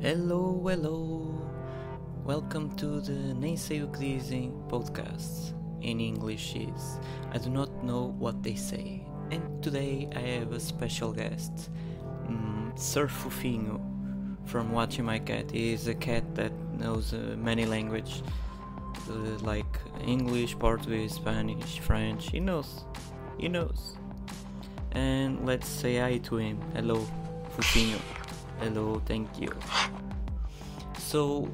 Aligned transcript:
Hello, 0.00 0.60
hello. 0.68 1.40
Welcome 2.24 2.76
to 2.76 3.00
the 3.00 3.32
Nem 3.34 3.56
Sei 3.56 3.80
O 3.80 3.86
Que 3.86 4.18
Dizem 4.18 4.52
podcast. 4.68 5.54
In 5.80 6.00
English 6.00 6.56
is 6.56 6.98
I 7.32 7.38
do 7.38 7.48
not 7.48 7.82
know 7.82 8.14
what 8.18 8.42
they 8.42 8.54
say. 8.54 9.06
And 9.30 9.62
today 9.62 10.08
I 10.14 10.18
have 10.18 10.52
a 10.52 10.60
special 10.60 11.12
guest, 11.12 11.70
mm, 12.28 12.78
Sir 12.78 13.06
Fofinho 13.06 13.80
from 14.44 14.72
Watching 14.72 15.06
My 15.06 15.20
Cat. 15.20 15.50
He 15.50 15.72
is 15.72 15.86
a 15.86 15.94
cat 15.94 16.34
that 16.34 16.52
knows 16.78 17.14
uh, 17.14 17.36
many 17.38 17.64
languages 17.64 18.22
uh, 19.08 19.38
like 19.42 19.78
English, 20.06 20.58
Portuguese, 20.58 21.14
Spanish, 21.14 21.78
French. 21.78 22.30
He 22.30 22.40
knows. 22.40 22.84
He 23.38 23.48
knows. 23.48 23.96
And 24.92 25.46
let's 25.46 25.68
say 25.68 25.98
hi 25.98 26.18
to 26.18 26.36
him. 26.36 26.60
Hello, 26.74 27.06
Fofinho. 27.56 28.23
Hello, 28.60 29.02
thank 29.04 29.40
you. 29.40 29.50
So 30.98 31.48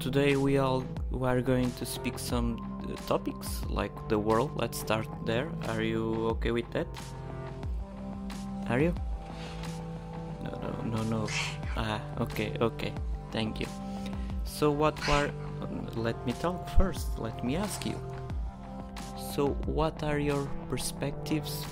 today 0.00 0.36
we 0.36 0.58
all 0.58 0.84
we 1.10 1.28
are 1.28 1.40
going 1.40 1.70
to 1.72 1.84
speak 1.84 2.18
some 2.18 2.56
uh, 2.82 2.96
topics 3.06 3.62
like 3.68 3.92
the 4.08 4.18
world. 4.18 4.52
Let's 4.56 4.80
start 4.80 5.06
there. 5.26 5.48
Are 5.68 5.82
you 5.82 6.28
okay 6.36 6.50
with 6.50 6.68
that? 6.72 6.86
Are 8.68 8.80
you? 8.80 8.94
No, 10.42 10.50
no, 10.82 10.96
no, 10.96 11.02
no. 11.02 11.28
Ah, 11.76 12.00
okay, 12.20 12.56
okay. 12.60 12.92
Thank 13.30 13.60
you. 13.60 13.68
So 14.44 14.70
what 14.70 14.96
are? 15.08 15.30
Let 15.94 16.16
me 16.26 16.32
talk 16.32 16.68
first. 16.76 17.18
Let 17.18 17.44
me 17.44 17.56
ask 17.56 17.84
you. 17.84 18.00
So 19.34 19.48
what 19.66 20.02
are 20.02 20.18
your 20.18 20.48
perspectives 20.70 21.64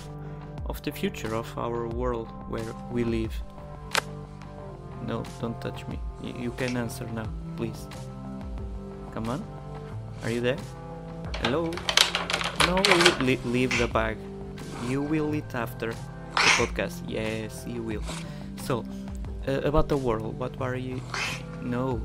of 0.66 0.82
the 0.82 0.92
future 0.92 1.34
of 1.34 1.48
our 1.56 1.88
world 1.88 2.28
where 2.48 2.72
we 2.92 3.05
live? 3.05 3.32
No, 5.06 5.22
don't 5.40 5.60
touch 5.60 5.86
me. 5.88 5.98
Y- 6.22 6.34
you 6.38 6.50
can 6.52 6.76
answer 6.76 7.06
now, 7.14 7.28
please. 7.56 7.86
Come 9.12 9.28
on. 9.28 9.42
Are 10.22 10.30
you 10.30 10.41
there? 10.41 10.58
Hello? 11.42 11.70
No, 12.66 12.77
le- 12.77 13.25
le- 13.25 13.44
leave 13.44 13.77
the 13.78 13.86
bag. 13.86 14.16
You 14.88 15.02
will 15.02 15.34
eat 15.34 15.55
after 15.55 15.92
the 15.92 16.50
podcast. 16.56 17.05
Yes, 17.06 17.64
you 17.66 17.82
will. 17.82 18.02
So, 18.64 18.84
uh, 19.47 19.60
about 19.64 19.88
the 19.88 19.97
world, 19.97 20.38
what 20.38 20.56
are 20.60 20.77
you. 20.77 21.00
No. 21.62 22.00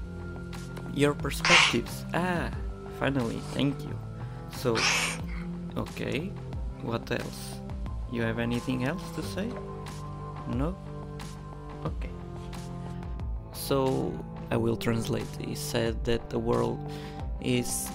Your 0.94 1.14
perspectives. 1.14 2.03
Ah, 2.14 2.52
finally, 3.00 3.39
thank 3.55 3.80
you. 3.81 3.95
So, 4.52 4.75
okay. 5.77 6.31
What 6.83 7.09
else? 7.11 7.59
You 8.11 8.23
have 8.23 8.39
anything 8.39 8.83
else 8.83 9.03
to 9.16 9.22
say? 9.23 9.47
No? 10.52 10.75
Okay. 11.86 12.09
So 13.70 14.12
I 14.50 14.58
will 14.58 14.75
translate. 14.75 15.30
He 15.39 15.53
said 15.53 16.03
that 16.06 16.31
the 16.31 16.39
world 16.39 16.80
is 17.39 17.88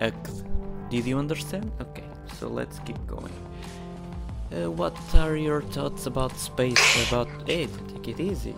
akt. 0.00 0.30
Did 0.90 1.06
you 1.06 1.18
understand? 1.18 1.72
Okay, 1.80 2.04
so 2.38 2.48
let's 2.48 2.78
keep 2.80 3.00
going. 3.06 3.32
Uh, 4.52 4.70
what 4.70 4.94
are 5.14 5.34
your 5.34 5.62
thoughts 5.62 6.04
about 6.04 6.36
space? 6.36 7.08
About 7.08 7.30
it? 7.48 7.70
Take 7.88 8.08
it 8.08 8.20
easy. 8.20 8.54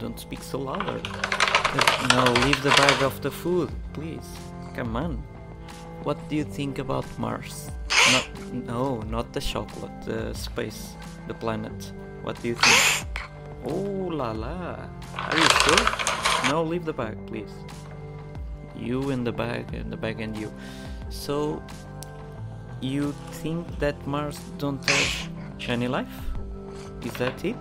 Don't 0.00 0.18
speak 0.18 0.42
so 0.42 0.58
louder. 0.58 1.00
Uh, 1.04 2.08
No, 2.10 2.24
leave 2.44 2.60
the 2.64 2.70
bag 2.70 3.02
of 3.04 3.20
the 3.20 3.30
food, 3.30 3.70
please. 3.92 4.28
Come 4.74 4.96
on. 4.96 5.22
What 6.02 6.18
do 6.28 6.34
you 6.34 6.44
think 6.44 6.80
about 6.80 7.06
Mars? 7.18 7.70
Not, 8.12 8.28
no, 8.52 9.00
not 9.02 9.32
the 9.32 9.40
chocolate. 9.40 9.94
The 10.04 10.34
space, 10.34 10.96
the 11.28 11.34
planet. 11.34 11.92
What 12.24 12.42
do 12.42 12.48
you 12.48 12.56
think? 12.56 13.07
Oh 13.64 14.08
la 14.10 14.32
la. 14.32 14.76
Are 15.16 15.36
you 15.36 15.48
sure? 15.64 16.50
No, 16.50 16.62
leave 16.62 16.84
the 16.84 16.92
bag, 16.92 17.16
please. 17.26 17.52
You 18.76 19.10
in 19.10 19.24
the 19.24 19.32
bag, 19.32 19.74
and 19.74 19.92
the 19.92 19.96
bag 19.96 20.20
and 20.20 20.36
you. 20.36 20.52
So, 21.10 21.62
you 22.80 23.12
think 23.42 23.66
that 23.80 24.06
Mars 24.06 24.38
don't 24.58 24.84
have 24.88 25.28
any 25.68 25.88
life? 25.88 26.08
Is 27.02 27.12
that 27.14 27.44
it? 27.44 27.56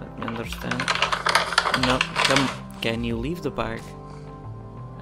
Let 0.00 0.18
me 0.18 0.26
understand. 0.26 0.78
No, 1.86 1.98
come. 2.28 2.48
Can 2.80 3.04
you 3.04 3.16
leave 3.16 3.42
the 3.42 3.50
bag? 3.50 3.80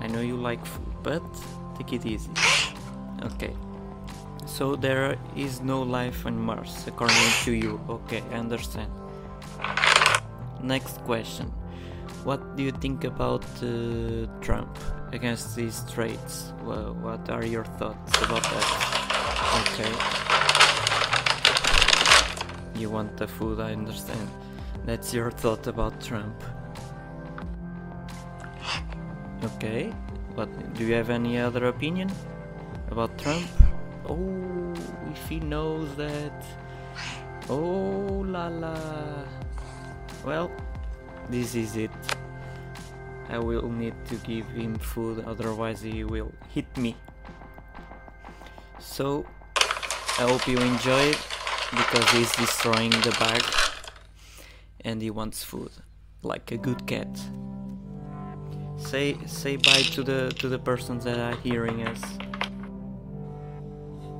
I 0.00 0.06
know 0.06 0.20
you 0.20 0.36
like 0.36 0.64
food, 0.64 0.94
but 1.02 1.22
take 1.76 1.92
it 1.92 2.06
easy. 2.06 2.30
Okay. 3.24 3.54
So 4.46 4.76
there 4.76 5.18
is 5.36 5.60
no 5.60 5.82
life 5.82 6.26
on 6.26 6.40
Mars, 6.40 6.84
according 6.86 7.30
to 7.44 7.52
you. 7.52 7.80
Okay, 7.88 8.22
I 8.30 8.34
understand. 8.34 8.90
Next 10.62 10.98
question. 11.04 11.52
What 12.24 12.56
do 12.56 12.62
you 12.62 12.72
think 12.72 13.04
about 13.04 13.44
uh, 13.62 14.26
Trump 14.40 14.76
against 15.12 15.54
these 15.56 15.82
trades? 15.92 16.52
Well, 16.64 16.94
what 16.94 17.30
are 17.30 17.44
your 17.44 17.64
thoughts 17.64 18.22
about 18.22 18.42
that? 18.42 18.88
Okay. 19.62 19.92
You 22.80 22.90
want 22.90 23.16
the 23.16 23.26
food, 23.26 23.60
I 23.60 23.72
understand. 23.72 24.28
That's 24.84 25.14
your 25.14 25.30
thought 25.30 25.66
about 25.66 26.00
Trump. 26.00 26.42
Okay. 29.44 29.92
What 30.34 30.48
do 30.74 30.84
you 30.86 30.94
have 30.94 31.10
any 31.10 31.38
other 31.38 31.66
opinion 31.66 32.10
about 32.90 33.16
Trump? 33.18 33.46
Oh, 34.08 34.74
if 35.10 35.28
he 35.28 35.40
knows 35.40 35.94
that. 35.96 36.44
Oh 37.48 38.24
la 38.26 38.48
la. 38.48 38.74
Well, 40.28 40.50
this 41.30 41.54
is 41.54 41.74
it. 41.76 41.90
I 43.30 43.38
will 43.38 43.70
need 43.70 43.94
to 44.10 44.16
give 44.16 44.46
him 44.48 44.76
food, 44.76 45.24
otherwise, 45.24 45.80
he 45.80 46.04
will 46.04 46.32
hit 46.52 46.68
me. 46.76 46.96
So, 48.78 49.24
I 50.18 50.28
hope 50.28 50.46
you 50.46 50.58
enjoy 50.58 51.00
it 51.16 51.20
because 51.70 52.10
he's 52.10 52.30
destroying 52.36 52.90
the 52.90 53.16
bag 53.18 53.42
and 54.84 55.00
he 55.00 55.08
wants 55.08 55.42
food, 55.42 55.70
like 56.22 56.52
a 56.52 56.58
good 56.58 56.86
cat. 56.86 57.08
Say 58.76 59.16
say 59.24 59.56
bye 59.56 59.86
to 59.96 60.02
the 60.02 60.30
to 60.40 60.50
the 60.50 60.58
persons 60.58 61.04
that 61.04 61.18
are 61.18 61.36
hearing 61.40 61.88
us. 61.88 62.02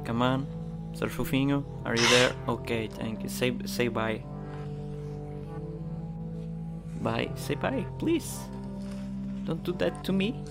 Come 0.07 0.23
on, 0.23 0.47
Sir 0.95 1.09
Fofinho, 1.09 1.65
are 1.85 1.95
you 1.95 2.09
there? 2.09 2.33
Okay, 2.49 2.89
thank 2.89 3.23
you. 3.23 3.29
Say 3.29 3.53
say 3.67 3.89
bye. 3.89 4.25
Bye. 7.01 7.31
Say 7.37 7.55
bye, 7.55 7.87
please. 7.99 8.39
Don't 9.45 9.63
do 9.63 9.73
that 9.75 10.05
to 10.05 10.13
me. 10.13 10.45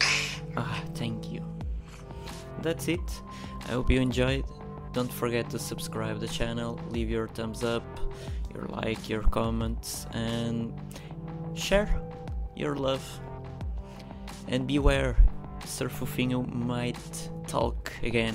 Ah, 0.55 0.81
thank 0.95 1.31
you. 1.31 1.43
That's 2.63 2.87
it. 2.87 3.21
I 3.67 3.73
hope 3.73 3.91
you 3.91 4.01
enjoyed. 4.01 4.45
Don't 4.93 5.11
forget 5.11 5.49
to 5.51 5.59
subscribe 5.59 6.19
the 6.19 6.27
channel, 6.27 6.79
leave 6.89 7.09
your 7.09 7.27
thumbs 7.27 7.63
up, 7.63 7.83
your 8.51 8.65
like, 8.69 9.07
your 9.07 9.21
comments, 9.21 10.07
and 10.13 10.73
share 11.53 12.01
your 12.55 12.75
love. 12.75 13.05
And 14.47 14.65
beware, 14.65 15.15
Sir 15.65 15.89
Fofinho 15.89 16.51
might 16.51 17.29
talk 17.45 17.91
again 18.01 18.33